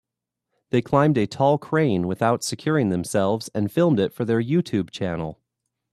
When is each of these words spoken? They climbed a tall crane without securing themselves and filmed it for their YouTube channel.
They 0.71 0.81
climbed 0.81 1.15
a 1.19 1.27
tall 1.27 1.59
crane 1.59 2.07
without 2.07 2.43
securing 2.43 2.89
themselves 2.89 3.51
and 3.53 3.71
filmed 3.71 3.99
it 3.99 4.11
for 4.11 4.25
their 4.25 4.41
YouTube 4.41 4.89
channel. 4.89 5.39